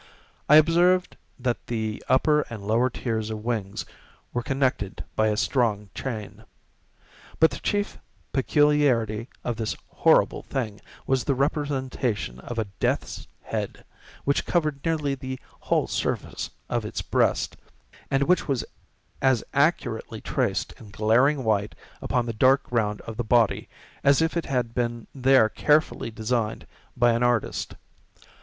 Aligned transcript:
I 0.49 0.55
observed 0.55 1.15
that 1.37 1.67
the 1.67 2.03
upper 2.09 2.41
and 2.49 2.65
lower 2.65 2.89
tiers 2.89 3.29
of 3.29 3.45
wings 3.45 3.85
were 4.33 4.41
connected 4.41 5.03
by 5.15 5.27
a 5.27 5.37
strong 5.37 5.91
chain. 5.93 6.43
But 7.39 7.51
the 7.51 7.59
chief 7.59 7.99
peculiarity 8.33 9.29
of 9.43 9.57
this 9.57 9.75
horrible 9.97 10.41
thing 10.41 10.81
was 11.05 11.23
the 11.25 11.35
representation 11.35 12.39
of 12.39 12.57
a 12.57 12.65
Death's 12.79 13.27
Head, 13.43 13.85
which 14.23 14.43
covered 14.47 14.83
nearly 14.83 15.13
the 15.13 15.39
whole 15.59 15.85
surface 15.85 16.49
of 16.67 16.83
its 16.83 17.03
breast, 17.03 17.55
and 18.09 18.23
which 18.23 18.47
was 18.47 18.65
as 19.21 19.43
accurately 19.53 20.19
traced 20.19 20.71
in 20.79 20.89
glaring 20.89 21.43
white, 21.43 21.75
upon 22.01 22.25
the 22.25 22.33
dark 22.33 22.63
ground 22.63 23.01
of 23.01 23.17
the 23.17 23.23
body, 23.23 23.69
as 24.03 24.19
if 24.19 24.35
it 24.35 24.45
had 24.47 24.73
been 24.73 25.05
there 25.13 25.47
carefully 25.47 26.09
designed 26.09 26.65
by 26.97 27.11
an 27.11 27.21
artist. 27.21 27.75